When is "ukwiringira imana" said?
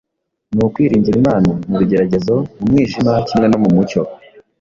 0.67-1.49